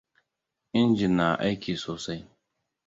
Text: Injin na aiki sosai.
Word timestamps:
Injin 0.79 1.13
na 1.17 1.27
aiki 1.47 1.73
sosai. 1.83 2.21